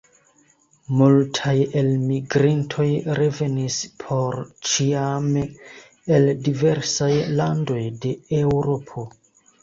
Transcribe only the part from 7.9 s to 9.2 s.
de Eŭropo.